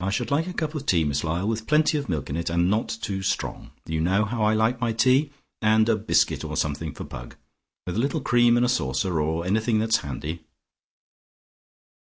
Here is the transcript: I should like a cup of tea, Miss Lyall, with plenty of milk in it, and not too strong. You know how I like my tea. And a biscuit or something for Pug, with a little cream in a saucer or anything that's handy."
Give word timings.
I 0.00 0.08
should 0.08 0.30
like 0.30 0.46
a 0.46 0.54
cup 0.54 0.74
of 0.74 0.86
tea, 0.86 1.04
Miss 1.04 1.22
Lyall, 1.22 1.46
with 1.46 1.66
plenty 1.66 1.98
of 1.98 2.08
milk 2.08 2.30
in 2.30 2.38
it, 2.38 2.48
and 2.48 2.70
not 2.70 2.88
too 2.88 3.20
strong. 3.20 3.72
You 3.84 4.00
know 4.00 4.24
how 4.24 4.42
I 4.42 4.54
like 4.54 4.80
my 4.80 4.94
tea. 4.94 5.30
And 5.60 5.86
a 5.90 5.96
biscuit 5.96 6.42
or 6.42 6.56
something 6.56 6.94
for 6.94 7.04
Pug, 7.04 7.36
with 7.86 7.96
a 7.96 8.00
little 8.00 8.22
cream 8.22 8.56
in 8.56 8.64
a 8.64 8.68
saucer 8.70 9.20
or 9.20 9.44
anything 9.44 9.78
that's 9.78 9.98
handy." 9.98 10.46